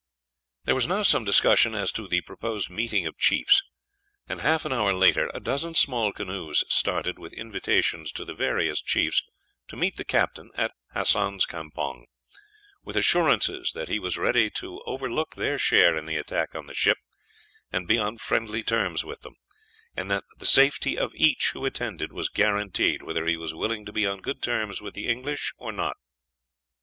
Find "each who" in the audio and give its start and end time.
21.13-21.63